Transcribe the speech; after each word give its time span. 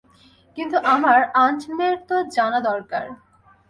কিন্তু 0.57 0.77
আমার 0.85 1.19
আন্ট 1.35 1.61
মের 1.77 1.95
তো 2.09 2.15
জানা 2.35 2.59
দরকার। 2.59 3.05